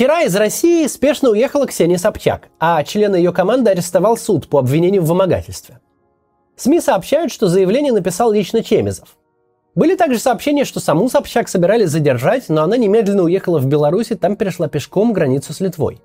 Вчера 0.00 0.22
из 0.22 0.34
России 0.34 0.86
спешно 0.86 1.28
уехала 1.28 1.66
Ксения 1.66 1.98
Собчак, 1.98 2.48
а 2.58 2.82
члена 2.84 3.16
ее 3.16 3.34
команды 3.34 3.68
арестовал 3.68 4.16
суд 4.16 4.48
по 4.48 4.58
обвинению 4.58 5.02
в 5.02 5.08
вымогательстве. 5.08 5.78
СМИ 6.56 6.80
сообщают, 6.80 7.30
что 7.30 7.48
заявление 7.48 7.92
написал 7.92 8.32
лично 8.32 8.64
Чемизов. 8.64 9.18
Были 9.74 9.96
также 9.96 10.18
сообщения, 10.18 10.64
что 10.64 10.80
саму 10.80 11.10
Собчак 11.10 11.50
собирались 11.50 11.90
задержать, 11.90 12.48
но 12.48 12.62
она 12.62 12.78
немедленно 12.78 13.24
уехала 13.24 13.58
в 13.58 13.66
Беларусь 13.66 14.10
и 14.10 14.14
там 14.14 14.36
перешла 14.36 14.68
пешком 14.68 15.12
границу 15.12 15.52
с 15.52 15.60
Литвой. 15.60 16.00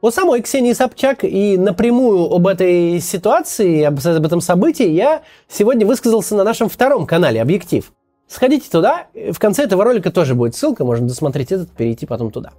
У 0.00 0.10
самой 0.10 0.40
Ксении 0.40 0.72
Собчак 0.72 1.22
и 1.22 1.58
напрямую 1.58 2.32
об 2.32 2.46
этой 2.46 2.98
ситуации, 3.00 3.82
об, 3.82 3.98
об 4.02 4.24
этом 4.24 4.40
событии 4.40 4.88
я 4.88 5.20
сегодня 5.50 5.86
высказался 5.86 6.34
на 6.34 6.44
нашем 6.44 6.70
втором 6.70 7.06
канале 7.06 7.42
«Объектив». 7.42 7.92
Сходите 8.26 8.70
туда, 8.70 9.08
в 9.12 9.38
конце 9.38 9.64
этого 9.64 9.84
ролика 9.84 10.10
тоже 10.10 10.34
будет 10.34 10.54
ссылка, 10.54 10.86
можно 10.86 11.06
досмотреть 11.06 11.52
этот, 11.52 11.70
перейти 11.72 12.06
потом 12.06 12.30
туда. 12.30 12.52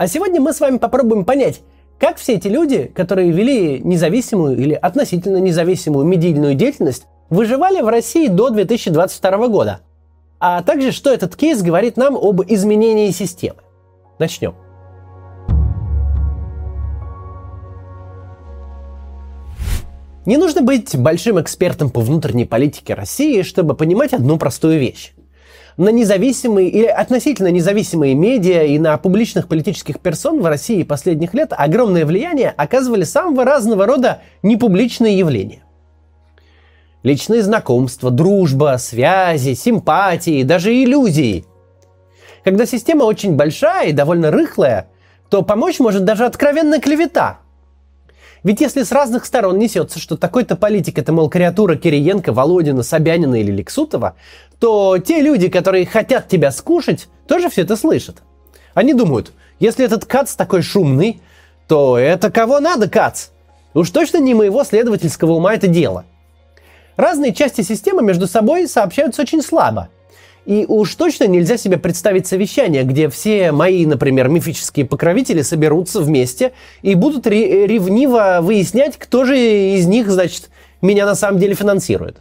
А 0.00 0.06
сегодня 0.06 0.40
мы 0.40 0.54
с 0.54 0.60
вами 0.60 0.78
попробуем 0.78 1.26
понять, 1.26 1.60
как 1.98 2.16
все 2.16 2.36
эти 2.36 2.48
люди, 2.48 2.84
которые 2.84 3.32
вели 3.32 3.80
независимую 3.80 4.56
или 4.56 4.72
относительно 4.72 5.36
независимую 5.36 6.06
медийную 6.06 6.54
деятельность, 6.54 7.04
выживали 7.28 7.82
в 7.82 7.88
России 7.88 8.28
до 8.28 8.48
2022 8.48 9.48
года, 9.48 9.80
а 10.38 10.62
также 10.62 10.92
что 10.92 11.12
этот 11.12 11.36
кейс 11.36 11.60
говорит 11.60 11.98
нам 11.98 12.16
об 12.16 12.40
изменении 12.48 13.10
системы. 13.10 13.58
Начнем. 14.18 14.54
Не 20.24 20.38
нужно 20.38 20.62
быть 20.62 20.96
большим 20.96 21.38
экспертом 21.42 21.90
по 21.90 22.00
внутренней 22.00 22.46
политике 22.46 22.94
России, 22.94 23.42
чтобы 23.42 23.74
понимать 23.74 24.14
одну 24.14 24.38
простую 24.38 24.80
вещь. 24.80 25.12
На 25.80 25.88
независимые 25.88 26.68
или 26.68 26.84
относительно 26.84 27.50
независимые 27.50 28.12
медиа 28.12 28.64
и 28.64 28.78
на 28.78 28.98
публичных 28.98 29.48
политических 29.48 29.98
персон 29.98 30.42
в 30.42 30.44
России 30.44 30.82
последних 30.82 31.32
лет 31.32 31.54
огромное 31.56 32.04
влияние 32.04 32.52
оказывали 32.54 33.04
самого 33.04 33.46
разного 33.46 33.86
рода 33.86 34.20
непубличные 34.42 35.16
явления. 35.16 35.64
Личные 37.02 37.40
знакомства, 37.40 38.10
дружба, 38.10 38.76
связи, 38.78 39.54
симпатии, 39.54 40.42
даже 40.42 40.70
иллюзии. 40.70 41.46
Когда 42.44 42.66
система 42.66 43.04
очень 43.04 43.36
большая 43.36 43.88
и 43.88 43.92
довольно 43.92 44.30
рыхлая, 44.30 44.90
то 45.30 45.40
помочь 45.40 45.78
может 45.78 46.04
даже 46.04 46.26
откровенная 46.26 46.80
клевета– 46.80 47.38
ведь 48.42 48.60
если 48.60 48.82
с 48.82 48.92
разных 48.92 49.26
сторон 49.26 49.58
несется, 49.58 49.98
что 49.98 50.16
такой-то 50.16 50.56
политик 50.56 50.98
это, 50.98 51.12
мол, 51.12 51.28
креатура 51.28 51.76
Кириенко, 51.76 52.32
Володина, 52.32 52.82
Собянина 52.82 53.40
или 53.40 53.52
Лексутова, 53.52 54.16
то 54.58 54.98
те 54.98 55.20
люди, 55.20 55.48
которые 55.48 55.86
хотят 55.86 56.28
тебя 56.28 56.50
скушать, 56.50 57.08
тоже 57.26 57.50
все 57.50 57.62
это 57.62 57.76
слышат. 57.76 58.22
Они 58.74 58.94
думают, 58.94 59.32
если 59.58 59.84
этот 59.84 60.06
кац 60.06 60.34
такой 60.34 60.62
шумный, 60.62 61.20
то 61.68 61.98
это 61.98 62.30
кого 62.30 62.60
надо 62.60 62.88
кац? 62.88 63.28
Уж 63.74 63.90
точно 63.90 64.18
не 64.18 64.34
моего 64.34 64.64
следовательского 64.64 65.32
ума 65.32 65.54
это 65.54 65.68
дело. 65.68 66.04
Разные 66.96 67.32
части 67.32 67.60
системы 67.62 68.02
между 68.02 68.26
собой 68.26 68.66
сообщаются 68.66 69.22
очень 69.22 69.42
слабо– 69.42 69.88
и 70.46 70.64
уж 70.66 70.94
точно 70.94 71.24
нельзя 71.24 71.56
себе 71.56 71.76
представить 71.76 72.26
совещание, 72.26 72.84
где 72.84 73.08
все 73.08 73.52
мои, 73.52 73.84
например, 73.84 74.28
мифические 74.28 74.86
покровители 74.86 75.42
соберутся 75.42 76.00
вместе 76.00 76.52
и 76.82 76.94
будут 76.94 77.26
ревниво 77.26 78.38
выяснять, 78.40 78.96
кто 78.96 79.24
же 79.24 79.38
из 79.38 79.86
них, 79.86 80.10
значит, 80.10 80.48
меня 80.80 81.04
на 81.04 81.14
самом 81.14 81.38
деле 81.38 81.54
финансирует. 81.54 82.18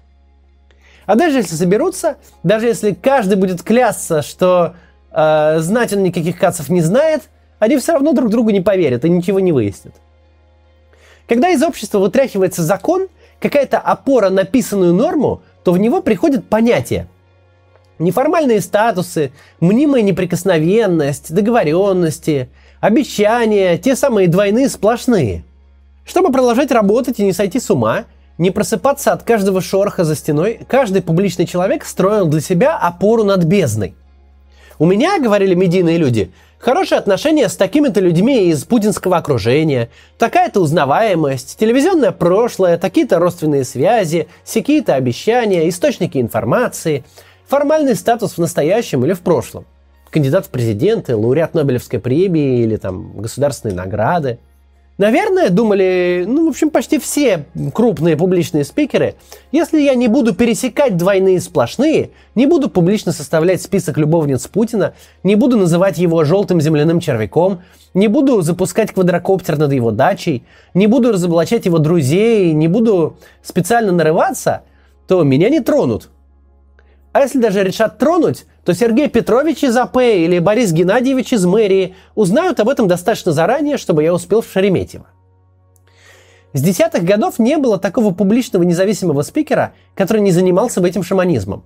А 1.05 1.15
даже 1.15 1.37
если 1.37 1.55
соберутся, 1.55 2.17
даже 2.43 2.67
если 2.67 2.93
каждый 2.93 3.35
будет 3.35 3.63
клясться, 3.63 4.21
что 4.21 4.75
э, 5.11 5.59
знать 5.59 5.93
он 5.93 6.03
никаких 6.03 6.37
кацев 6.37 6.69
не 6.69 6.81
знает, 6.81 7.23
они 7.57 7.77
все 7.77 7.93
равно 7.93 8.13
друг 8.13 8.29
другу 8.29 8.51
не 8.51 8.61
поверят 8.61 9.05
и 9.05 9.09
ничего 9.09 9.39
не 9.39 9.51
выяснят. 9.51 9.95
Когда 11.27 11.49
из 11.49 11.63
общества 11.63 11.99
вытряхивается 11.99 12.63
закон, 12.63 13.07
какая-то 13.39 13.79
опора 13.79 14.29
на 14.29 14.43
писанную 14.43 14.93
норму, 14.93 15.41
то 15.63 15.71
в 15.71 15.79
него 15.79 16.01
приходит 16.01 16.45
понятие– 16.45 17.07
Неформальные 17.99 18.61
статусы, 18.61 19.33
мнимая 19.59 20.01
неприкосновенность, 20.01 21.33
договоренности, 21.33 22.49
обещания, 22.79 23.77
те 23.77 23.97
самые 23.97 24.29
двойные 24.29 24.69
сплошные. 24.69 25.43
Чтобы 26.05 26.31
продолжать 26.31 26.71
работать 26.71 27.19
и 27.19 27.25
не 27.25 27.33
сойти 27.33 27.59
с 27.59 27.69
ума, 27.69 28.05
не 28.37 28.51
просыпаться 28.51 29.11
от 29.11 29.23
каждого 29.23 29.59
шороха 29.59 30.05
за 30.05 30.15
стеной, 30.15 30.61
каждый 30.69 31.01
публичный 31.01 31.45
человек 31.45 31.83
строил 31.83 32.25
для 32.27 32.39
себя 32.39 32.77
опору 32.77 33.25
над 33.25 33.43
бездной. 33.43 33.95
У 34.79 34.85
меня, 34.85 35.19
говорили 35.19 35.53
медийные 35.53 35.97
люди, 35.97 36.31
хорошие 36.57 36.99
отношения 36.99 37.49
с 37.49 37.57
такими-то 37.57 37.99
людьми 37.99 38.45
из 38.45 38.63
путинского 38.63 39.17
окружения, 39.17 39.89
такая-то 40.17 40.61
узнаваемость, 40.61 41.57
телевизионное 41.59 42.13
прошлое, 42.13 42.77
такие-то 42.77 43.19
родственные 43.19 43.65
связи, 43.65 44.29
какие-то 44.45 44.95
обещания, 44.95 45.67
источники 45.67 46.17
информации– 46.17 47.03
формальный 47.49 47.95
статус 47.95 48.33
в 48.33 48.37
настоящем 48.37 49.03
или 49.03 49.13
в 49.13 49.21
прошлом. 49.21 49.65
Кандидат 50.11 50.45
в 50.45 50.49
президенты, 50.49 51.15
лауреат 51.15 51.53
Нобелевской 51.53 51.99
премии 51.99 52.61
или 52.61 52.75
там 52.77 53.19
государственные 53.19 53.75
награды. 53.75 54.39
Наверное, 54.99 55.49
думали, 55.49 56.25
ну, 56.27 56.45
в 56.45 56.49
общем, 56.49 56.69
почти 56.69 56.99
все 56.99 57.45
крупные 57.73 58.17
публичные 58.17 58.65
спикеры, 58.65 59.15
если 59.51 59.79
я 59.79 59.95
не 59.95 60.09
буду 60.09 60.35
пересекать 60.35 60.97
двойные 60.97 61.39
сплошные, 61.39 62.09
не 62.35 62.45
буду 62.45 62.69
публично 62.69 63.13
составлять 63.13 63.61
список 63.61 63.97
любовниц 63.97 64.45
Путина, 64.47 64.93
не 65.23 65.35
буду 65.35 65.57
называть 65.57 65.97
его 65.97 66.25
желтым 66.25 66.59
земляным 66.59 66.99
червяком, 66.99 67.61
не 67.93 68.09
буду 68.09 68.41
запускать 68.41 68.91
квадрокоптер 68.91 69.57
над 69.57 69.71
его 69.71 69.91
дачей, 69.91 70.43
не 70.73 70.87
буду 70.87 71.13
разоблачать 71.13 71.65
его 71.65 71.77
друзей, 71.77 72.51
не 72.51 72.67
буду 72.67 73.17
специально 73.41 73.93
нарываться, 73.93 74.63
то 75.07 75.23
меня 75.23 75.49
не 75.49 75.61
тронут. 75.61 76.09
А 77.11 77.21
если 77.21 77.39
даже 77.39 77.63
решат 77.63 77.97
тронуть, 77.97 78.45
то 78.63 78.73
Сергей 78.73 79.09
Петрович 79.09 79.63
из 79.63 79.75
АП 79.75 79.97
или 79.97 80.39
Борис 80.39 80.71
Геннадьевич 80.71 81.33
из 81.33 81.45
мэрии 81.45 81.95
узнают 82.13 82.59
об 82.59 82.69
этом 82.69 82.87
достаточно 82.87 83.31
заранее, 83.31 83.77
чтобы 83.77 84.03
я 84.03 84.13
успел 84.13 84.41
в 84.41 84.51
Шереметьево. 84.51 85.07
С 86.53 86.61
десятых 86.61 87.03
годов 87.03 87.39
не 87.39 87.57
было 87.57 87.77
такого 87.79 88.13
публичного 88.13 88.63
независимого 88.63 89.21
спикера, 89.21 89.73
который 89.95 90.21
не 90.21 90.31
занимался 90.31 90.81
бы 90.81 90.89
этим 90.89 91.03
шаманизмом. 91.03 91.63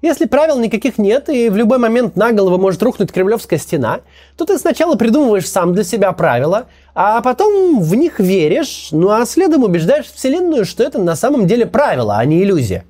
Если 0.00 0.26
правил 0.26 0.60
никаких 0.60 0.98
нет, 0.98 1.28
и 1.28 1.48
в 1.48 1.56
любой 1.56 1.78
момент 1.78 2.14
на 2.14 2.30
голову 2.30 2.56
может 2.56 2.80
рухнуть 2.84 3.10
кремлевская 3.10 3.58
стена, 3.58 4.00
то 4.36 4.44
ты 4.44 4.56
сначала 4.58 4.94
придумываешь 4.94 5.48
сам 5.48 5.74
для 5.74 5.82
себя 5.82 6.12
правила, 6.12 6.66
а 6.94 7.20
потом 7.20 7.80
в 7.80 7.94
них 7.96 8.20
веришь, 8.20 8.88
ну 8.92 9.10
а 9.10 9.26
следом 9.26 9.64
убеждаешь 9.64 10.06
Вселенную, 10.06 10.64
что 10.64 10.84
это 10.84 11.00
на 11.00 11.16
самом 11.16 11.48
деле 11.48 11.66
правило, 11.66 12.16
а 12.16 12.24
не 12.24 12.42
иллюзия. 12.44 12.84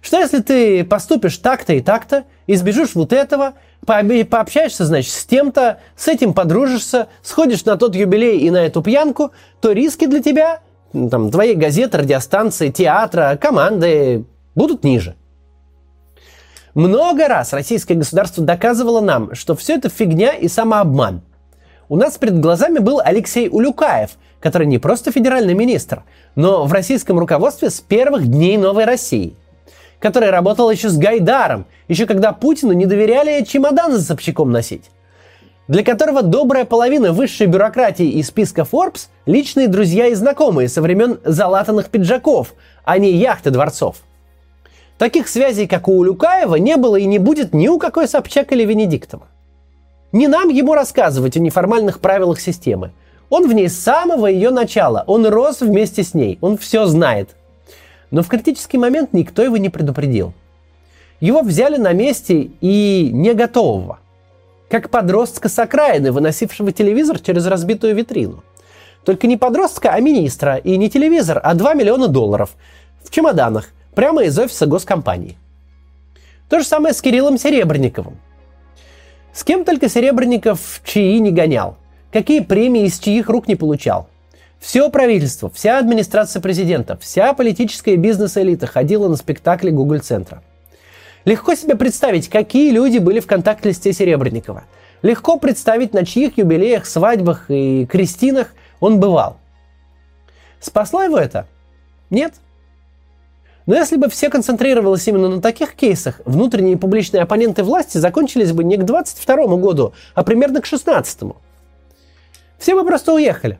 Что 0.00 0.18
если 0.18 0.40
ты 0.40 0.84
поступишь 0.84 1.38
так-то 1.38 1.72
и 1.72 1.80
так-то, 1.80 2.24
избежишь 2.46 2.94
вот 2.94 3.12
этого, 3.12 3.54
пообщаешься, 3.84 4.84
значит, 4.84 5.12
с 5.12 5.24
тем-то, 5.24 5.80
с 5.96 6.08
этим 6.08 6.34
подружишься, 6.34 7.08
сходишь 7.22 7.64
на 7.64 7.76
тот 7.76 7.94
юбилей 7.94 8.38
и 8.38 8.50
на 8.50 8.58
эту 8.58 8.82
пьянку, 8.82 9.32
то 9.60 9.72
риски 9.72 10.06
для 10.06 10.22
тебя, 10.22 10.60
там, 10.92 11.30
твоей 11.30 11.54
газеты, 11.54 11.98
радиостанции, 11.98 12.70
театра, 12.70 13.38
команды 13.40 14.24
будут 14.54 14.84
ниже. 14.84 15.16
Много 16.74 17.26
раз 17.26 17.52
российское 17.52 17.94
государство 17.94 18.44
доказывало 18.44 19.00
нам, 19.00 19.34
что 19.34 19.56
все 19.56 19.74
это 19.74 19.88
фигня 19.88 20.32
и 20.32 20.46
самообман. 20.46 21.22
У 21.88 21.96
нас 21.96 22.18
перед 22.18 22.38
глазами 22.38 22.78
был 22.78 23.00
Алексей 23.02 23.48
Улюкаев, 23.48 24.10
который 24.38 24.66
не 24.66 24.78
просто 24.78 25.10
федеральный 25.10 25.54
министр, 25.54 26.04
но 26.36 26.66
в 26.66 26.72
российском 26.72 27.18
руководстве 27.18 27.70
с 27.70 27.80
первых 27.80 28.28
дней 28.28 28.56
новой 28.58 28.84
России– 28.84 29.34
который 29.98 30.30
работал 30.30 30.70
еще 30.70 30.88
с 30.88 30.96
Гайдаром, 30.96 31.66
еще 31.88 32.06
когда 32.06 32.32
Путину 32.32 32.72
не 32.72 32.86
доверяли 32.86 33.44
чемодан 33.44 33.92
за 33.92 34.02
Собчаком 34.02 34.50
носить 34.50 34.90
для 35.68 35.84
которого 35.84 36.22
добрая 36.22 36.64
половина 36.64 37.12
высшей 37.12 37.46
бюрократии 37.46 38.08
из 38.08 38.28
списка 38.28 38.62
Forbes– 38.62 39.08
личные 39.26 39.68
друзья 39.68 40.06
и 40.06 40.14
знакомые 40.14 40.68
со 40.68 40.80
времен 40.82 41.20
залатанных 41.24 41.90
пиджаков, 41.90 42.54
а 42.84 42.98
не 42.98 43.12
яхты 43.12 43.50
дворцов. 43.50 43.96
Таких 44.96 45.28
связей, 45.28 45.68
как 45.68 45.86
у 45.86 45.98
Улюкаева, 45.98 46.56
не 46.56 46.76
было 46.76 46.96
и 46.96 47.04
не 47.04 47.18
будет 47.18 47.54
ни 47.54 47.68
у 47.68 47.78
какой 47.78 48.08
Собчак 48.08 48.50
или 48.52 48.64
Венедиктова. 48.64 49.28
Не 50.10 50.26
нам 50.26 50.48
ему 50.48 50.74
рассказывать 50.74 51.36
о 51.36 51.40
неформальных 51.40 52.00
правилах 52.00 52.40
системы. 52.40 52.92
Он 53.28 53.46
в 53.46 53.52
ней 53.52 53.68
с 53.68 53.78
самого 53.78 54.26
ее 54.26 54.50
начала, 54.50 55.04
он 55.06 55.26
рос 55.26 55.60
вместе 55.60 56.02
с 56.02 56.14
ней, 56.14 56.38
он 56.40 56.56
все 56.56 56.86
знает. 56.86 57.36
Но 58.10 58.22
в 58.22 58.28
критический 58.28 58.78
момент 58.78 59.12
никто 59.12 59.42
его 59.42 59.56
не 59.56 59.68
предупредил. 59.68 60.32
Его 61.20 61.42
взяли 61.42 61.76
на 61.76 61.92
месте 61.92 62.50
и 62.60 63.10
не 63.12 63.34
готового. 63.34 63.98
Как 64.70 64.90
подростка 64.90 65.48
с 65.48 65.58
окраины, 65.58 66.12
выносившего 66.12 66.72
телевизор 66.72 67.18
через 67.18 67.46
разбитую 67.46 67.94
витрину. 67.94 68.44
Только 69.04 69.26
не 69.26 69.36
подростка, 69.36 69.90
а 69.90 70.00
министра. 70.00 70.56
И 70.56 70.76
не 70.76 70.90
телевизор, 70.90 71.40
а 71.42 71.54
2 71.54 71.74
миллиона 71.74 72.08
долларов. 72.08 72.50
В 73.02 73.10
чемоданах. 73.10 73.70
Прямо 73.94 74.24
из 74.24 74.38
офиса 74.38 74.66
госкомпании. 74.66 75.38
То 76.48 76.60
же 76.60 76.64
самое 76.64 76.94
с 76.94 77.02
Кириллом 77.02 77.38
Серебренниковым. 77.38 78.18
С 79.32 79.44
кем 79.44 79.64
только 79.64 79.88
Серебренников 79.88 80.80
чьи 80.84 81.18
не 81.20 81.30
гонял. 81.30 81.76
Какие 82.12 82.40
премии 82.40 82.84
из 82.84 82.98
чьих 82.98 83.28
рук 83.28 83.48
не 83.48 83.54
получал. 83.54 84.08
Все 84.58 84.90
правительство, 84.90 85.50
вся 85.50 85.78
администрация 85.78 86.42
президента, 86.42 86.96
вся 86.96 87.32
политическая 87.32 87.94
и 87.94 87.96
бизнес-элита 87.96 88.66
ходила 88.66 89.08
на 89.08 89.16
спектакли 89.16 89.70
Google-центра. 89.70 90.42
Легко 91.24 91.54
себе 91.54 91.76
представить, 91.76 92.28
какие 92.28 92.70
люди 92.70 92.98
были 92.98 93.20
в 93.20 93.26
контакт-листе 93.26 93.92
Серебренникова. 93.92 94.64
Легко 95.02 95.38
представить, 95.38 95.92
на 95.92 96.04
чьих 96.04 96.38
юбилеях, 96.38 96.86
свадьбах 96.86 97.50
и 97.50 97.86
крестинах 97.86 98.48
он 98.80 98.98
бывал. 98.98 99.38
Спасло 100.60 101.02
его 101.02 101.18
это? 101.18 101.46
Нет. 102.10 102.34
Но 103.66 103.76
если 103.76 103.96
бы 103.96 104.08
все 104.08 104.30
концентрировалось 104.30 105.06
именно 105.06 105.28
на 105.28 105.40
таких 105.40 105.74
кейсах, 105.74 106.20
внутренние 106.24 106.78
публичные 106.78 107.22
оппоненты 107.22 107.62
власти 107.62 107.98
закончились 107.98 108.52
бы 108.52 108.64
не 108.64 108.76
к 108.76 108.84
22 108.84 109.56
году, 109.56 109.92
а 110.14 110.24
примерно 110.24 110.60
к 110.62 110.66
16 110.66 111.22
-му. 111.22 111.36
Все 112.58 112.74
бы 112.74 112.84
просто 112.84 113.12
уехали. 113.12 113.58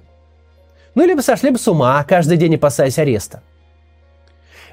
Ну, 0.99 1.07
либо 1.07 1.21
сошли 1.21 1.51
бы 1.51 1.61
с 1.61 1.69
ума, 1.69 2.03
каждый 2.03 2.37
день 2.39 2.57
опасаясь 2.57 2.99
ареста. 2.99 3.41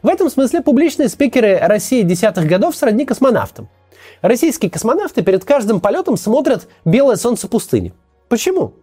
В 0.02 0.08
этом 0.08 0.32
смысле 0.32 0.64
публичные 0.64 1.08
спикеры 1.08 1.60
России 1.60 2.02
десятых 2.02 2.48
годов 2.48 2.76
сродни 2.76 3.06
космонавтам. 3.06 3.70
Российские 4.24 4.72
космонавты 4.72 5.22
перед 5.22 5.46
каждым 5.46 5.80
полетом 5.80 6.18
смотрят 6.18 6.68
белое 6.84 7.18
солнце 7.18 7.48
пустыни. 7.48 7.94
Почему? 8.28 8.74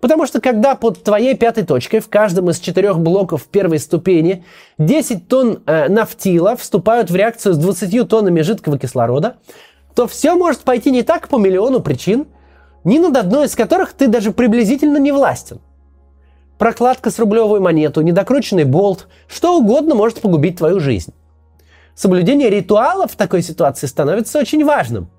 Потому 0.00 0.26
что 0.26 0.42
когда 0.42 0.74
под 0.74 1.02
твоей 1.02 1.34
пятой 1.34 1.64
точкой 1.64 2.00
в 2.00 2.10
каждом 2.10 2.50
из 2.50 2.60
четырех 2.60 2.98
блоков 2.98 3.44
первой 3.44 3.78
ступени 3.78 4.44
10 4.76 5.28
тонн 5.28 5.62
э, 5.64 5.88
нафтила 5.88 6.56
вступают 6.56 7.10
в 7.10 7.16
реакцию 7.16 7.54
с 7.54 7.56
20 7.56 8.06
тоннами 8.06 8.42
жидкого 8.42 8.78
кислорода, 8.78 9.36
то 9.94 10.06
все 10.06 10.34
может 10.34 10.60
пойти 10.60 10.90
не 10.90 11.02
так 11.02 11.28
по 11.28 11.38
миллиону 11.38 11.80
причин, 11.80 12.26
ни 12.84 12.98
над 12.98 13.16
одной 13.16 13.46
из 13.46 13.54
которых 13.54 13.94
ты 13.94 14.08
даже 14.08 14.32
приблизительно 14.32 14.98
не 14.98 15.10
властен. 15.10 15.58
Прокладка 16.62 17.10
с 17.10 17.18
рублевую 17.18 17.60
монету, 17.60 18.02
недокрученный 18.02 18.62
болт, 18.62 19.08
что 19.26 19.58
угодно 19.58 19.96
может 19.96 20.20
погубить 20.20 20.58
твою 20.58 20.78
жизнь. 20.78 21.12
Соблюдение 21.96 22.50
ритуалов 22.50 23.10
в 23.10 23.16
такой 23.16 23.42
ситуации 23.42 23.88
становится 23.88 24.38
очень 24.38 24.64
важным. 24.64 25.10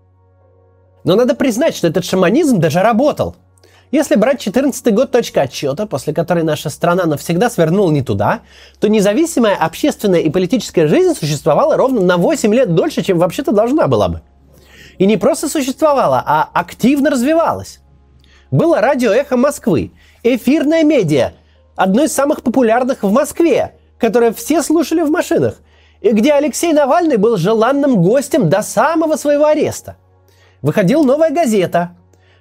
Но 1.04 1.16
надо 1.18 1.36
признать, 1.36 1.76
что 1.76 1.88
этот 1.88 2.06
шаманизм 2.06 2.62
даже 2.62 2.80
работал. 2.80 3.36
Если 3.92 4.16
брать 4.16 4.40
14 4.40 4.94
год 4.94 5.12
точка 5.12 5.42
отсчета, 5.42 5.86
после 5.86 6.14
которой 6.14 6.46
наша 6.46 6.70
страна 6.70 7.04
навсегда 7.06 7.50
свернула 7.50 7.92
не 7.92 8.04
туда, 8.04 8.40
то 8.80 8.88
независимая 8.88 9.58
общественная 9.58 10.22
и 10.22 10.30
политическая 10.30 10.88
жизнь 10.88 11.14
существовала 11.14 11.76
ровно 11.76 12.00
на 12.00 12.16
8 12.16 12.56
лет 12.56 12.74
дольше, 12.74 13.04
чем 13.04 13.20
вообще-то 13.20 13.52
должна 13.52 13.88
была 13.88 14.08
бы. 14.08 14.22
И 14.98 15.06
не 15.06 15.18
просто 15.18 15.50
существовала, 15.50 16.24
а 16.26 16.50
активно 16.54 17.10
развивалась. 17.10 17.82
Было 18.50 18.80
радио 18.80 19.12
«Эхо 19.12 19.36
Москвы», 19.36 19.92
эфирная 20.24 20.84
медиа, 20.84 21.34
одно 21.76 22.04
из 22.04 22.14
самых 22.14 22.42
популярных 22.42 23.04
в 23.04 23.12
Москве, 23.12 23.76
которое 23.98 24.34
все 24.34 24.64
слушали 24.64 25.02
в 25.02 25.12
машинах, 25.12 25.62
и 26.02 26.12
где 26.12 26.34
Алексей 26.34 26.74
Навальный 26.74 27.18
был 27.18 27.38
желанным 27.38 28.02
гостем 28.02 28.50
до 28.50 28.62
самого 28.62 29.16
своего 29.16 29.46
ареста. 29.46 29.98
Выходила 30.62 31.04
новая 31.04 31.30
газета. 31.30 31.96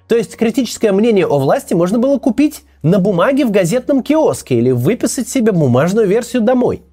То 0.07 0.15
есть 0.15 0.35
критическое 0.35 0.91
мнение 0.91 1.25
о 1.25 1.39
власти 1.39 1.73
можно 1.73 1.97
было 1.97 2.19
купить 2.19 2.63
на 2.81 2.99
бумаге 2.99 3.45
в 3.45 3.51
газетном 3.51 4.03
киоске 4.03 4.55
или 4.55 4.71
выписать 4.71 5.29
себе 5.29 5.51
бумажную 5.51 6.07
версию 6.07 6.41
домой. 6.41 6.83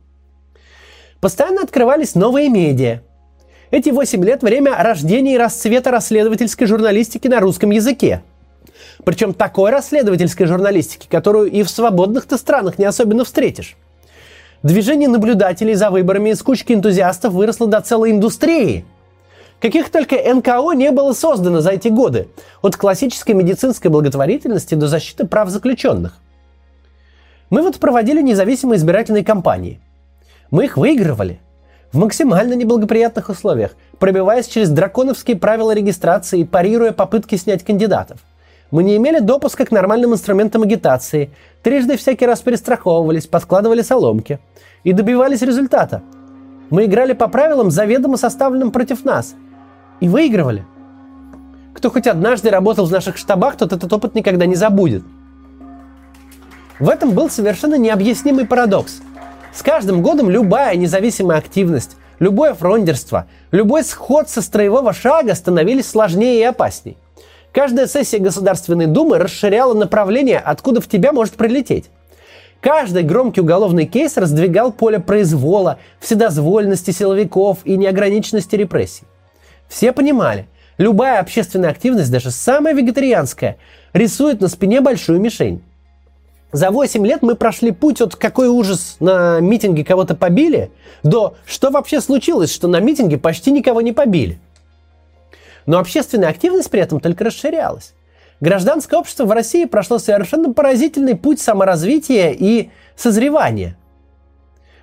Постоянно 1.21 1.63
открывались 1.63 2.15
новые 2.15 2.49
медиа. 2.49 3.01
Эти 3.73 3.91
8 3.91 4.25
лет– 4.25 4.43
время 4.43 4.77
рождения 4.77 5.35
и 5.35 5.39
расцвета 5.39 5.91
расследовательской 5.91 6.67
журналистики 6.67 7.29
на 7.29 7.41
русском 7.41 7.71
языке– 7.71 8.23
причем 9.05 9.35
такой 9.35 9.71
расследовательской 9.71 10.47
журналистики, 10.47 11.07
которую 11.09 11.51
и 11.51 11.63
в 11.63 11.71
свободных-то 11.71 12.37
странах 12.37 12.79
не 12.79 12.85
особенно 12.85 13.25
встретишь. 13.25 13.77
Движение 14.63 15.09
наблюдателей 15.09 15.75
за 15.75 15.91
выборами 15.91 16.31
из 16.31 16.43
кучки 16.43 16.73
энтузиастов 16.73 17.33
выросло 17.33 17.67
до 17.67 17.81
целой 17.81 18.11
индустрии. 18.11 18.85
Каких 19.59 19.91
только 19.91 20.17
НКО 20.17 20.73
не 20.73 20.91
было 20.91 21.13
создано 21.13 21.61
за 21.61 21.71
эти 21.71 21.89
годы, 21.89 22.29
от 22.63 22.77
классической 22.77 23.33
медицинской 23.35 23.91
благотворительности 23.91 24.75
до 24.75 24.87
защиты 24.89 25.27
прав 25.27 25.49
заключенных. 25.49 26.19
Мы 27.49 27.63
вот 27.63 27.79
проводили 27.79 28.23
независимые 28.23 28.79
избирательные 28.79 29.25
кампании. 29.25 29.81
Мы 30.51 30.67
их 30.67 30.77
выигрывали 30.77 31.41
в 31.93 31.99
максимально 31.99 32.55
неблагоприятных 32.55 33.29
условиях, 33.29 33.73
пробиваясь 33.99 34.47
через 34.47 34.71
драконовские 34.71 35.37
правила 35.37 35.73
регистрации 35.73 36.41
и 36.41 36.45
парируя 36.45 36.93
попытки 36.93 37.37
снять 37.37 37.65
кандидатов. 37.65 38.21
Мы 38.71 38.85
не 38.85 38.97
имели 38.97 39.19
допуска 39.19 39.65
к 39.67 39.73
нормальным 39.73 40.13
инструментам 40.13 40.63
агитации, 40.63 41.31
трижды 41.63 41.97
всякий 41.97 42.27
раз 42.27 42.41
перестраховывались, 42.41 43.27
подкладывали 43.27 43.83
соломки 43.83 44.39
и 44.85 44.93
добивались 44.93 45.43
результата. 45.43 46.03
Мы 46.71 46.85
играли 46.85 47.13
по 47.15 47.27
правилам, 47.27 47.71
заведомо 47.71 48.17
составленным 48.17 48.71
против 48.71 49.05
нас. 49.05 49.35
И 49.99 50.09
выигрывали. 50.09 50.65
Кто 51.75 51.91
хоть 51.91 52.07
однажды 52.07 52.51
работал 52.51 52.87
в 52.87 52.93
наших 52.93 53.17
штабах, 53.17 53.57
тот 53.57 53.73
этот 53.73 53.93
опыт 53.93 54.15
никогда 54.15 54.47
не 54.47 54.55
забудет. 54.55 55.03
В 56.79 56.89
этом 56.89 57.11
был 57.11 57.29
совершенно 57.29 57.75
необъяснимый 57.75 58.47
парадокс. 58.47 59.03
С 59.53 59.63
каждым 59.63 60.01
годом 60.01 60.31
любая 60.31 60.77
независимая 60.77 61.39
активность, 61.39 61.97
любое 62.21 62.55
фрондерство, 62.55 63.27
любой 63.51 63.83
сход 63.83 64.29
со 64.29 64.41
строевого 64.41 64.93
шага 64.93 65.35
становились 65.35 65.89
сложнее 65.89 66.41
и 66.41 66.45
опасней. 66.45 66.97
Каждая 67.53 67.89
сессия 67.89 68.19
Государственной 68.19 68.87
Думы 68.87 69.19
расширяла 69.19 69.75
направление, 69.75 70.39
откуда 70.39 70.81
в 70.81 70.87
тебя 70.87 71.13
может 71.13 71.35
прилететь. 71.35 71.91
Каждый 72.61 73.03
громкий 73.03 73.41
уголовный 73.41 73.87
кейс 73.87 74.17
раздвигал 74.17 74.71
поле 74.71 75.01
произвола, 75.01 75.79
вседозволенности 75.99 76.91
силовиков 76.91 77.59
и 77.65 77.77
неограниченности 77.77 78.55
репрессий. 78.55 79.05
Все 79.69 79.93
понимали, 79.93 80.47
любая 80.79 81.21
общественная 81.21 81.71
активность, 81.71 82.13
даже 82.13 82.31
самая 82.31 82.75
вегетарианская, 82.75 83.57
рисует 83.95 84.41
на 84.41 84.49
спине 84.49 84.81
большую 84.81 85.21
мишень. 85.21 85.63
За 86.53 86.71
8 86.71 87.07
лет 87.07 87.23
мы 87.23 87.35
прошли 87.35 87.71
путь 87.71 88.01
от 88.01 88.15
какой 88.15 88.49
ужас 88.49 88.97
на 89.01 89.41
митинге 89.41 89.85
кого-то 89.85 90.15
побили, 90.15 90.71
до 91.03 91.35
что 91.47 91.71
вообще 91.71 92.01
случилось, 92.01 92.53
что 92.53 92.69
на 92.69 92.81
митинге 92.81 93.19
почти 93.19 93.51
никого 93.51 93.81
не 93.81 93.93
побили– 93.93 94.39
но 95.67 95.79
общественная 95.79 96.29
активность 96.29 96.71
при 96.71 96.81
этом 96.81 97.01
только 97.01 97.25
расширялась. 97.25 97.95
Гражданское 98.41 98.97
общество 98.99 99.25
в 99.25 99.33
России 99.33 99.67
прошло 99.67 99.99
совершенно 99.99 100.53
поразительный 100.53 101.15
путь 101.15 101.41
саморазвития 101.41 102.31
и 102.31 102.71
созревания. 102.97 103.77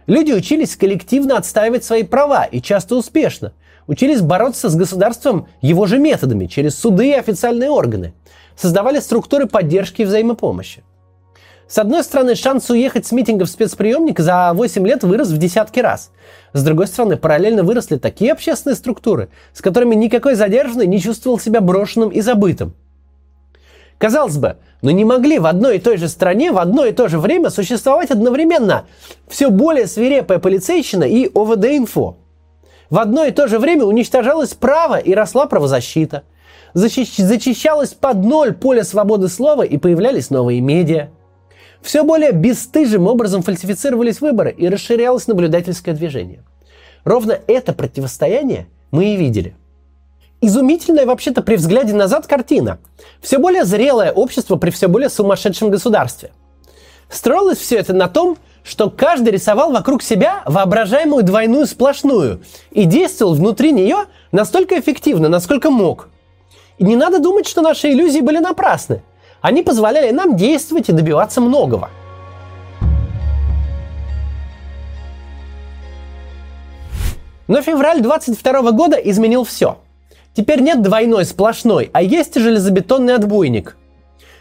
Люди 0.06 0.32
учились 0.32 0.76
коллективно 0.76 1.38
отстаивать 1.38 1.84
свои 1.84 2.04
права 2.04 2.46
и 2.46 2.62
часто 2.62 2.96
успешно. 2.96 3.54
Учились 3.88 4.22
бороться 4.22 4.70
с 4.70 4.76
государством 4.76 5.48
его 5.62 5.86
же 5.86 5.98
методами, 5.98 6.46
через 6.46 6.78
суды 6.78 7.10
и 7.10 7.14
официальные 7.14 7.70
органы. 7.70 8.14
Создавали 8.56 9.00
структуры 9.00 9.48
поддержки 9.48 10.02
и 10.02 10.06
взаимопомощи. 10.06 10.84
С 11.68 11.78
одной 11.78 12.04
стороны, 12.04 12.36
шанс 12.36 12.70
уехать 12.70 13.06
с 13.06 13.12
митинга 13.12 13.44
в 13.44 13.50
спецприемник 13.50 14.20
за 14.20 14.52
8 14.54 14.88
лет 14.88 15.04
вырос 15.04 15.30
в 15.30 15.38
десятки 15.38 15.82
раз. 15.82 16.12
С 16.54 16.64
другой 16.64 16.88
стороны, 16.88 17.18
параллельно 17.18 17.64
выросли 17.64 17.98
такие 17.98 18.32
общественные 18.32 18.78
структуры, 18.78 19.28
с 19.52 19.62
которыми 19.62 19.94
никакой 19.94 20.36
задержанный 20.36 20.88
не 20.88 21.02
чувствовал 21.02 21.40
себя 21.40 21.60
брошенным 21.60 22.10
и 22.10 22.22
забытым. 22.22 22.74
Казалось 23.98 24.38
бы, 24.38 24.58
но 24.82 24.92
не 24.92 25.04
могли 25.04 25.40
в 25.40 25.46
одной 25.46 25.78
и 25.78 25.80
той 25.80 25.98
же 25.98 26.08
стране 26.08 26.54
в 26.54 26.58
одно 26.58 26.86
и 26.86 26.94
то 26.94 27.10
же 27.10 27.20
время 27.20 27.50
существовать 27.50 28.12
одновременно 28.12 28.86
все 29.28 29.50
более 29.50 29.88
свирепая 29.88 30.40
полицейщина 30.40 31.04
и 31.04 31.28
ОВД-инфо. 31.28 32.16
В 32.90 33.00
одно 33.00 33.26
и 33.26 33.32
то 33.32 33.48
же 33.48 33.60
время 33.60 33.84
уничтожалось 33.84 34.54
право 34.54 34.98
и 34.98 35.14
росла 35.14 35.48
правозащита. 35.48 36.24
Зачищалось 36.74 37.94
под 37.94 38.24
ноль 38.24 38.54
поле 38.54 38.86
свободы 38.86 39.28
слова 39.28 39.64
и 39.64 39.78
появлялись 39.78 40.30
новые 40.30 40.62
медиа. 40.62 41.10
Все 41.88 42.04
более 42.04 42.34
бесстыжим 42.34 43.08
образом 43.08 43.44
фальсифицировались 43.44 44.20
выборы 44.20 44.52
и 44.52 44.68
расширялось 44.68 45.26
наблюдательское 45.28 45.96
движение. 45.96 46.44
Ровно 47.06 47.40
это 47.48 47.72
противостояние 47.72 48.68
мы 48.92 49.14
и 49.14 49.16
видели. 49.16 49.56
Изумительная 50.42 51.06
вообще-то 51.06 51.42
при 51.42 51.56
взгляде 51.56 51.94
назад 51.94 52.28
картина. 52.28 52.80
Все 53.22 53.38
более 53.38 53.64
зрелое 53.64 54.12
общество 54.12 54.58
при 54.58 54.70
все 54.70 54.90
более 54.90 55.08
сумасшедшем 55.08 55.70
государстве. 55.70 56.32
Строилось 57.10 57.60
все 57.60 57.78
это 57.78 57.94
на 57.94 58.10
том, 58.10 58.38
что 58.66 58.90
каждый 58.90 59.30
рисовал 59.30 59.72
вокруг 59.72 60.04
себя 60.04 60.44
воображаемую 60.46 61.24
двойную 61.24 61.66
сплошную 61.68 62.42
и 62.72 62.84
действовал 62.84 63.34
внутри 63.34 63.72
нее 63.72 64.08
настолько 64.34 64.78
эффективно, 64.78 65.30
насколько 65.30 65.72
мог. 65.72 66.10
И 66.80 66.84
не 66.84 66.98
надо 66.98 67.20
думать, 67.20 67.48
что 67.48 67.62
наши 67.62 67.94
иллюзии 67.94 68.20
были 68.20 68.40
напрасны. 68.40 69.04
Они 69.42 69.64
позволяли 69.64 70.12
нам 70.12 70.36
действовать 70.36 70.90
и 70.90 70.94
добиваться 70.94 71.42
многого. 71.42 71.90
Но 77.48 77.62
февраль 77.62 78.02
22 78.02 78.72
года 78.72 78.98
изменил 78.98 79.44
все. 79.44 79.78
Теперь 80.34 80.62
нет 80.62 80.82
двойной 80.82 81.26
сплошной, 81.26 81.90
а 81.94 82.02
есть 82.02 82.36
железобетонный 82.36 83.16
отбойник. 83.16 83.78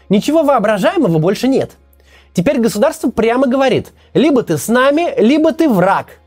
Ничего 0.09 0.43
воображаемого 0.43 1.17
больше 1.17 1.47
нет. 1.47 1.71
Теперь 2.33 2.59
государство 2.59 3.09
прямо 3.09 3.47
говорит, 3.47 3.93
либо 4.13 4.43
ты 4.43 4.57
с 4.57 4.67
нами, 4.67 5.19
либо 5.19 5.53
ты 5.53 5.67
враг. 5.67 6.19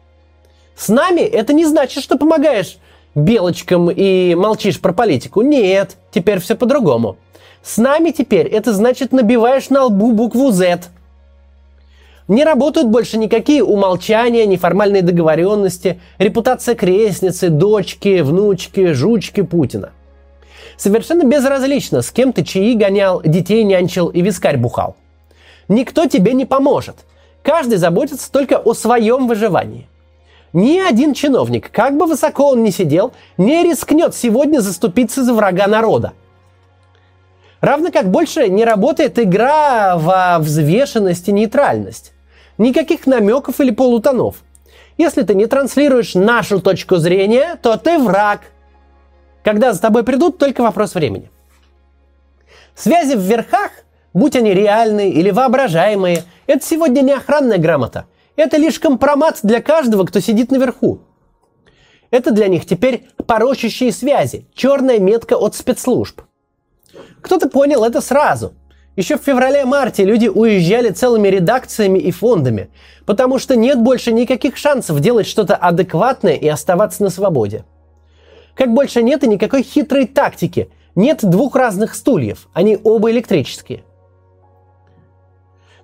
С 0.74 0.88
нами 0.88 1.20
это 1.20 1.52
не 1.52 1.66
значит, 1.66 2.02
что 2.02 2.16
помогаешь 2.18 2.78
белочкам 3.14 3.90
и 3.90 4.34
молчишь 4.34 4.80
про 4.80 4.92
политику. 4.92 5.42
Нет, 5.42 5.96
теперь 6.10 6.40
все 6.40 6.56
по-другому. 6.56 7.16
С 7.62 7.79
нами 7.79 8.11
теперь 8.11 8.47
это 8.47 8.73
значит 8.73 9.12
набиваешь 9.12 9.69
на 9.71 9.85
лбу 9.85 10.12
букву 10.12 10.50
Z. 10.50 10.81
Не 12.26 12.45
работают 12.45 12.88
больше 12.88 13.19
никакие 13.19 13.62
умолчания, 13.62 14.47
неформальные 14.47 15.02
договоренности, 15.02 16.00
репутация 16.19 16.75
крестницы, 16.75 17.49
дочки, 17.49 18.21
внучки, 18.21 18.93
жучки 18.93 19.43
Путина. 19.43 19.90
Совершенно 20.76 21.25
безразлично, 21.25 22.02
с 22.02 22.11
кем 22.11 22.33
ты 22.33 22.45
чаи 22.45 22.75
гонял, 22.75 23.21
детей 23.23 23.64
нянчил 23.64 24.09
и 24.09 24.23
вискарь 24.23 24.57
бухал. 24.57 24.97
Никто 25.69 26.07
тебе 26.07 26.33
не 26.33 26.47
поможет. 26.47 26.97
Каждый 27.43 27.79
заботится 27.79 28.31
только 28.31 28.59
о 28.59 28.75
своем 28.75 29.26
выживании. 29.26 29.88
Ни 30.52 30.79
один 30.79 31.14
чиновник, 31.14 31.71
как 31.71 31.97
бы 31.97 32.07
высоко 32.07 32.50
он 32.50 32.62
ни 32.62 32.71
сидел, 32.71 33.12
не 33.38 33.62
рискнет 33.62 34.14
сегодня 34.14 34.61
заступиться 34.61 35.23
за 35.23 35.35
врага 35.35 35.67
народа. 35.67 36.12
Равно 37.61 37.90
как 37.93 38.11
больше 38.11 38.49
не 38.49 38.64
работает 38.64 39.19
игра 39.19 39.97
во 39.99 40.38
взвешенность 40.38 41.29
и 41.29 41.33
нейтральность. 41.33 42.12
Никаких 42.57 43.07
намеков 43.07 43.61
или 43.61 43.71
полутонов. 43.71 44.37
Если 44.97 45.23
ты 45.23 45.35
не 45.35 45.47
транслируешь 45.47 46.14
нашу 46.14 46.61
точку 46.61 46.97
зрения, 46.97 47.57
то 47.62 47.76
ты 47.76 47.99
враг. 47.99 48.40
Когда 49.45 49.73
за 49.73 49.81
тобой 49.81 50.05
придут, 50.05 50.38
только 50.38 50.62
вопрос 50.62 50.95
времени. 50.95 51.31
Связи 52.75 53.14
в 53.14 53.21
верхах, 53.21 53.71
будь 54.14 54.37
они 54.37 54.52
реальные 54.55 55.11
или 55.11 55.31
воображаемые, 55.31 56.25
это 56.47 56.64
сегодня 56.64 57.02
не 57.02 57.12
охранная 57.12 57.59
грамота. 57.59 58.07
Это 58.37 58.57
лишь 58.57 58.79
компромат 58.79 59.40
для 59.43 59.61
каждого, 59.61 60.05
кто 60.05 60.21
сидит 60.21 60.50
наверху. 60.50 61.00
Это 62.11 62.31
для 62.31 62.49
них 62.49 62.67
теперь 62.67 63.07
порочащие 63.26 63.93
связи, 63.93 64.47
черная 64.55 64.99
метка 64.99 65.35
от 65.37 65.55
спецслужб. 65.55 66.23
Кто-то 67.20 67.49
понял 67.49 67.85
это 67.85 68.00
сразу. 68.00 68.54
Еще 68.97 69.16
в 69.16 69.23
феврале-марте 69.23 70.04
люди 70.04 70.26
уезжали 70.26 70.90
целыми 70.90 71.28
редакциями 71.28 71.99
и 71.99 72.11
фондами, 72.11 72.70
потому 73.06 73.38
что 73.38 73.56
нет 73.56 73.78
больше 73.80 74.12
никаких 74.12 74.56
шансов 74.56 75.00
делать 75.00 75.26
что-то 75.26 75.56
адекватное 75.56 76.35
и 76.35 76.49
оставаться 76.49 77.02
на 77.02 77.11
свободе. 77.11 77.64
Как 78.54 78.73
больше 78.73 79.02
нет 79.02 79.25
и 79.25 79.28
никакой 79.28 79.62
хитрой 79.62 80.06
тактики. 80.06 80.70
Нет 80.97 81.20
двух 81.23 81.54
разных 81.56 81.94
стульев, 81.94 82.49
они 82.52 82.78
оба 82.82 83.11
электрические. 83.11 83.85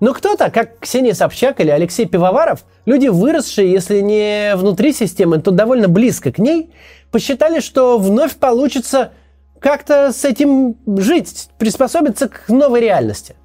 Но 0.00 0.12
кто-то, 0.12 0.50
как 0.50 0.78
Ксения 0.80 1.14
Собчак 1.14 1.60
или 1.60 1.70
Алексей 1.70 2.06
Пивоваров, 2.06 2.64
люди, 2.84 3.06
выросшие, 3.06 3.70
если 3.70 4.00
не 4.00 4.54
внутри 4.56 4.92
системы, 4.92 5.40
то 5.40 5.52
довольно 5.52 5.88
близко 5.88 6.32
к 6.32 6.38
ней, 6.38 6.70
посчитали, 7.10 7.60
что 7.60 7.98
вновь 7.98 8.34
получится 8.36 9.12
как-то 9.60 10.12
с 10.12 10.24
этим 10.24 10.76
жить, 10.98 11.48
приспособиться 11.58 12.28
к 12.28 12.48
новой 12.48 12.80
реальности. 12.80 13.36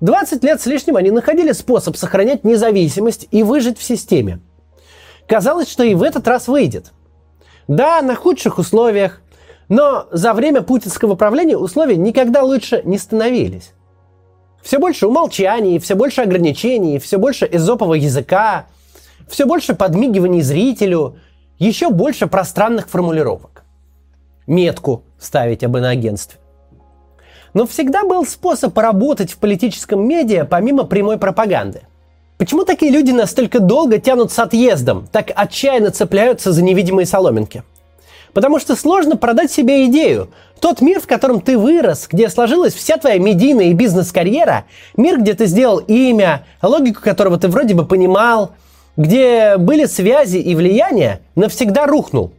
20 0.00 0.42
лет 0.42 0.60
с 0.60 0.66
лишним 0.66 0.96
они 0.96 1.10
находили 1.10 1.52
способ 1.52 1.96
сохранять 1.96 2.44
независимость 2.44 3.28
и 3.30 3.42
выжить 3.42 3.78
в 3.78 3.82
системе. 3.82 4.40
Казалось, 5.28 5.70
что 5.70 5.84
и 5.84 5.94
в 5.94 6.02
этот 6.02 6.26
раз 6.26 6.48
выйдет. 6.48 6.92
Да, 7.68 8.02
на 8.02 8.16
худших 8.16 8.58
условиях, 8.58 9.22
но 9.68 10.08
за 10.10 10.34
время 10.34 10.62
путинского 10.62 11.14
правления 11.14 11.56
условия 11.56 11.96
никогда 11.96 12.42
лучше 12.42 12.82
не 12.84 12.98
становились. 12.98 13.72
Все 14.62 14.78
больше 14.78 15.06
умолчаний, 15.06 15.78
все 15.78 15.94
больше 15.94 16.22
ограничений, 16.22 16.98
все 16.98 17.18
больше 17.18 17.48
эзопового 17.50 17.94
языка, 17.94 18.66
все 19.28 19.46
больше 19.46 19.74
подмигиваний 19.74 20.42
зрителю, 20.42 21.16
еще 21.58 21.90
больше 21.90 22.26
пространных 22.26 22.88
формулировок. 22.88 23.51
Метку 24.46 25.04
ставить 25.18 25.62
об 25.62 25.76
иноагентстве. 25.76 26.38
Но 27.54 27.66
всегда 27.66 28.04
был 28.04 28.24
способ 28.24 28.72
поработать 28.72 29.30
в 29.32 29.38
политическом 29.38 30.06
медиа 30.06 30.44
помимо 30.44 30.84
прямой 30.84 31.18
пропаганды. 31.18 31.82
Почему 32.38 32.64
такие 32.64 32.90
люди 32.90 33.12
настолько 33.12 33.60
долго 33.60 33.98
тянут 33.98 34.32
с 34.32 34.38
отъездом, 34.38 35.06
так 35.12 35.30
отчаянно 35.34 35.90
цепляются 35.90 36.50
за 36.50 36.62
невидимые 36.62 37.06
соломинки? 37.06 37.62
Потому 38.32 38.58
что 38.58 38.74
сложно 38.74 39.16
продать 39.16 39.52
себе 39.52 39.86
идею. 39.86 40.30
Тот 40.58 40.80
мир, 40.80 41.00
в 41.00 41.06
котором 41.06 41.40
ты 41.40 41.58
вырос, 41.58 42.08
где 42.10 42.28
сложилась 42.28 42.72
вся 42.72 42.96
твоя 42.96 43.18
медийная 43.18 43.66
и 43.66 43.74
бизнес-карьера, 43.74 44.64
мир, 44.96 45.20
где 45.20 45.34
ты 45.34 45.46
сделал 45.46 45.78
имя, 45.78 46.46
логику 46.62 47.02
которого 47.02 47.38
ты 47.38 47.48
вроде 47.48 47.74
бы 47.74 47.84
понимал, 47.84 48.52
где 48.96 49.56
были 49.58 49.84
связи 49.84 50.38
и 50.38 50.54
влияния, 50.54 51.20
навсегда 51.34 51.86
рухнул. 51.86 52.32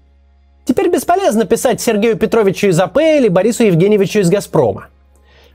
Теперь 0.65 0.89
бесполезно 0.89 1.45
писать 1.45 1.81
Сергею 1.81 2.17
Петровичу 2.17 2.67
из 2.67 2.79
АП 2.79 2.97
или 2.97 3.27
Борису 3.27 3.63
Евгеньевичу 3.63 4.19
из 4.19 4.29
«Газпрома». 4.29 4.87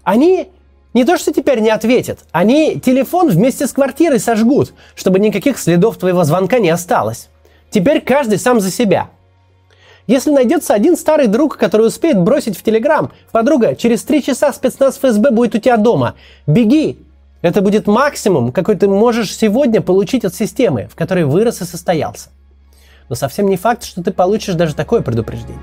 Они 0.03 0.49
не 0.95 1.05
то 1.05 1.17
что 1.17 1.33
теперь 1.33 1.61
не 1.61 1.71
ответят, 1.71 2.21
они 2.33 2.81
телефон 2.81 3.29
вместе 3.29 3.67
с 3.67 3.73
квартирой 3.73 4.21
сожгут, 4.21 4.73
чтобы 4.95 5.19
никаких 5.19 5.59
следов 5.59 5.97
твоего 5.97 6.25
звонка 6.25 6.59
не 6.59 6.71
осталось. 6.71 7.29
Теперь 7.71 8.01
каждый 8.01 8.39
сам 8.39 8.61
за 8.61 8.71
себя– 8.71 9.11
если 10.09 10.31
найдется 10.31 10.73
один 10.73 10.97
старый 10.97 11.27
друг, 11.27 11.59
который 11.59 11.87
успеет 11.87 12.19
бросить 12.19 12.57
в 12.57 12.63
Телеграм, 12.63 13.13
подруга, 13.31 13.77
через 13.77 14.03
три 14.05 14.23
часа 14.23 14.55
спецназ 14.55 14.97
ФСБ 14.97 15.31
будет 15.31 15.55
у 15.55 15.59
тебя 15.59 15.77
дома. 15.77 16.15
Беги! 16.47 16.99
Это 17.43 17.61
будет 17.61 17.87
максимум, 17.87 18.51
какой 18.51 18.77
ты 18.77 18.89
можешь 18.89 19.37
сегодня 19.37 19.83
получить 19.83 20.25
от 20.25 20.35
системы, 20.35 20.89
в 20.91 20.97
которой 20.97 21.25
вырос 21.25 21.61
и 21.61 21.67
состоялся. 21.67 22.31
Но 23.09 23.17
совсем 23.17 23.49
не 23.49 23.57
факт, 23.57 23.85
что 23.85 24.03
ты 24.03 24.13
получишь 24.13 24.55
даже 24.55 24.75
такое 24.75 25.01
предупреждение. 25.01 25.63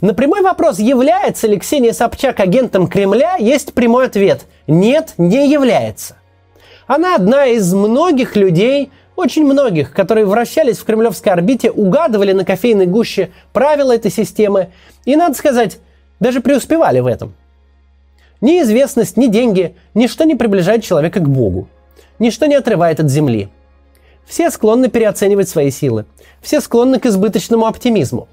На 0.00 0.14
прямой 0.14 0.40
вопрос, 0.40 0.78
является 0.78 1.46
ли 1.46 1.58
Ксения 1.58 1.92
Собчак 1.92 2.40
агентом 2.40 2.88
Кремля, 2.88 3.36
есть 3.36 3.74
прямой 3.74 4.06
ответ. 4.06 4.46
Нет, 4.66 5.12
не 5.18 5.50
является. 5.50 6.16
Она 6.86 7.16
одна 7.16 7.46
из 7.46 7.72
многих 7.74 8.34
людей, 8.34 8.90
очень 9.14 9.44
многих, 9.44 9.92
которые 9.92 10.24
вращались 10.24 10.78
в 10.78 10.84
кремлевской 10.84 11.32
орбите, 11.32 11.70
угадывали 11.70 12.32
на 12.32 12.46
кофейной 12.46 12.86
гуще 12.86 13.30
правила 13.52 13.94
этой 13.94 14.10
системы 14.10 14.70
и, 15.04 15.16
надо 15.16 15.34
сказать, 15.34 15.78
даже 16.18 16.40
преуспевали 16.40 17.00
в 17.00 17.06
этом. 17.06 17.34
Ни 18.40 18.62
известность, 18.62 19.18
ни 19.18 19.26
деньги, 19.26 19.76
ничто 19.92 20.24
не 20.24 20.34
приближает 20.34 20.82
человека 20.82 21.20
к 21.20 21.28
Богу. 21.28 21.68
Ничто 22.20 22.46
не 22.46 22.54
отрывает 22.54 23.00
от 23.00 23.10
земли. 23.10 23.48
Все 24.26 24.50
склонны 24.50 24.88
переоценивать 24.88 25.48
свои 25.48 25.70
силы. 25.70 26.04
Все 26.40 26.60
склонны 26.60 27.00
к 27.00 27.06
избыточному 27.06 27.66
оптимизму. 27.66 28.28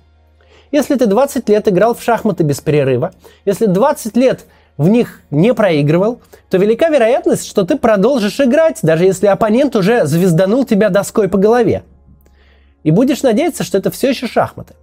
Если 0.72 0.96
ты 0.96 1.06
20 1.06 1.48
лет 1.48 1.68
играл 1.70 1.96
в 1.96 2.04
шахматы 2.04 2.44
без 2.44 2.60
перерыва, 2.60 3.14
если 3.46 3.66
20 3.66 4.16
лет 4.18 4.46
в 4.78 4.90
них 4.90 5.22
не 5.32 5.54
проигрывал, 5.54 6.20
то 6.50 6.58
велика 6.58 6.90
вероятность, 6.90 7.48
что 7.48 7.64
ты 7.64 7.78
продолжишь 7.78 8.40
играть, 8.42 8.80
даже 8.84 9.06
если 9.06 9.28
оппонент 9.28 9.76
уже 9.78 10.06
звезданул 10.06 10.66
тебя 10.66 10.90
доской 10.90 11.30
по 11.30 11.38
голове. 11.38 11.84
И 12.84 12.92
будешь 12.92 13.24
надеяться, 13.24 13.64
что 13.64 13.78
это 13.78 13.90
все 13.90 14.10
еще 14.10 14.28
шахматы. 14.28 14.76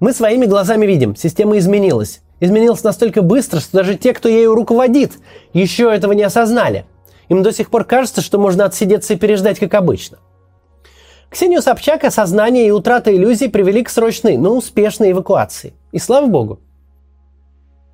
Мы 0.00 0.12
своими 0.12 0.46
глазами 0.46 0.84
видим, 0.84 1.14
система 1.14 1.56
изменилась. 1.58 2.20
Изменилась 2.40 2.82
настолько 2.82 3.22
быстро, 3.22 3.60
что 3.60 3.76
даже 3.76 3.96
те, 3.96 4.12
кто 4.12 4.28
ею 4.28 4.52
руководит, 4.56 5.12
еще 5.52 5.94
этого 5.94 6.12
не 6.12 6.24
осознали. 6.24 6.84
Им 7.32 7.42
до 7.42 7.50
сих 7.50 7.70
пор 7.70 7.84
кажется, 7.84 8.20
что 8.20 8.38
можно 8.38 8.66
отсидеться 8.66 9.14
и 9.14 9.16
переждать, 9.16 9.58
как 9.58 9.72
обычно. 9.72 10.18
Ксению 11.30 11.62
Собчак 11.62 12.04
осознание 12.04 12.66
и 12.66 12.70
утрата 12.70 13.10
иллюзий 13.10 13.48
привели 13.48 13.82
к 13.82 13.88
срочной, 13.88 14.36
но 14.36 14.54
успешной 14.54 15.12
эвакуации. 15.12 15.72
И 15.92 15.98
слава 15.98 16.26
богу. 16.26 16.60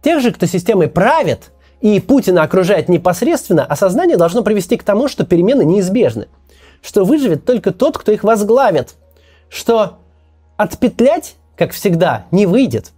Тех 0.03 0.21
же, 0.23 0.33
кто 0.33 0.47
системой 0.47 0.89
правит 0.89 1.53
и 1.81 2.01
Путина 2.01 2.43
окружает 2.43 2.89
непосредственно, 2.89 3.65
осознание 3.65 4.17
должно 4.17 4.43
привести 4.43 4.77
к 4.77 4.83
тому, 4.83 5.07
что 5.07 5.25
перемены 5.25 5.65
неизбежны. 5.65 6.27
Что 6.83 7.05
выживет 7.05 7.45
только 7.45 7.71
тот, 7.71 7.97
кто 7.97 8.11
их 8.11 8.25
возглавит. 8.25 8.97
Что 9.49 9.99
отпетлять, 10.57 11.37
как 11.55 11.71
всегда, 11.71 12.27
не 12.33 12.47
выйдет. 12.47 12.91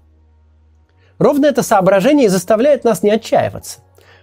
Ровно 1.19 1.45
это 1.45 1.63
соображение 1.63 2.29
и 2.29 2.31
заставляет 2.31 2.85
нас 2.85 3.03
не 3.03 3.11
отчаиваться. 3.11 3.81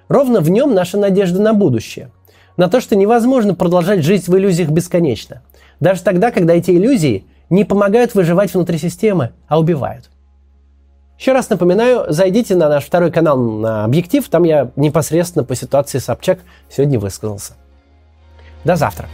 Ровно 0.08 0.42
в 0.42 0.50
нем 0.50 0.74
наша 0.74 0.98
надежда 0.98 1.42
на 1.42 1.54
будущее. 1.54 2.12
На 2.56 2.70
то, 2.70 2.82
что 2.82 2.96
невозможно 2.96 3.54
продолжать 3.54 4.04
жить 4.04 4.28
в 4.28 4.36
иллюзиях 4.36 4.70
бесконечно. 4.70 5.42
Даже 5.80 6.02
тогда, 6.02 6.32
когда 6.32 6.54
эти 6.54 6.72
иллюзии 6.72 7.26
не 7.50 7.66
помогают 7.66 8.16
выживать 8.16 8.54
внутри 8.54 8.78
системы, 8.78 9.32
а 9.48 9.60
убивают. 9.60 10.10
Еще 11.20 11.34
раз 11.34 11.50
напоминаю, 11.50 12.06
зайдите 12.10 12.56
на 12.56 12.70
наш 12.70 12.86
второй 12.86 13.12
канал 13.12 13.38
на 13.38 13.86
Объектив, 13.86 14.28
там 14.30 14.44
я 14.44 14.72
непосредственно 14.76 15.44
по 15.44 15.56
ситуации 15.56 15.98
Собчак 15.98 16.40
сегодня 16.70 17.00
высказался. 17.00 17.54
До 18.64 18.76
завтра. 18.76 19.08